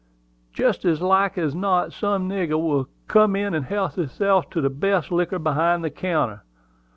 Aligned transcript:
Jest 0.57 0.83
as 0.83 0.99
like 0.99 1.37
as 1.37 1.53
not 1.53 1.93
some 1.93 2.27
nigger 2.27 2.59
will 2.59 2.87
come 3.07 3.35
in 3.35 3.53
and 3.53 3.65
help 3.67 3.93
hisself 3.93 4.49
to 4.49 4.59
the 4.59 4.71
best 4.71 5.11
liquor 5.11 5.37
behind 5.37 5.83
the 5.83 5.91
counter. 5.91 6.41